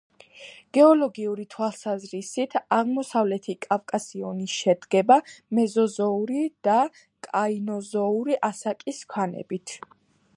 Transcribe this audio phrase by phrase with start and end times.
[0.75, 5.19] გეოლოგიური თვალსაზრისით, აღმოსავლეთი კავკასიონი შედგება
[5.59, 6.79] მეზოზოური და
[7.29, 9.77] კაინოზოური ასაკის ქანებით.